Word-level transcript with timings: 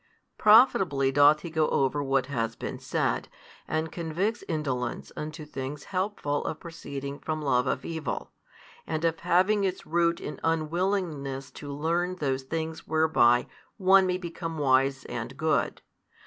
Profitably 0.39 1.11
doth 1.11 1.41
He 1.41 1.51
go 1.51 1.69
over 1.69 2.01
what 2.03 2.25
has 2.25 2.55
been 2.55 2.79
said, 2.79 3.29
and 3.67 3.91
convicts 3.91 4.43
indolence 4.47 5.11
unto 5.15 5.45
things 5.45 5.83
helpful 5.83 6.43
of 6.45 6.59
proceeding 6.59 7.19
from 7.19 7.39
love 7.39 7.67
of 7.67 7.85
evil, 7.85 8.31
and 8.87 9.05
of 9.05 9.19
having 9.19 9.63
its 9.63 9.85
root 9.85 10.19
in 10.19 10.39
unwillingness 10.43 11.51
to 11.51 11.71
learn 11.71 12.15
those 12.15 12.41
things 12.41 12.87
whereby 12.87 13.45
one 13.77 14.07
may 14.07 14.17
become 14.17 14.57
wise 14.57 15.05
and 15.05 15.37
good. 15.37 15.83